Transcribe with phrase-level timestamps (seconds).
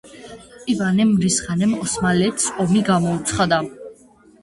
[0.73, 3.65] ივანე მრისხანემ ოსმალეთს ომი გამოუცხადა.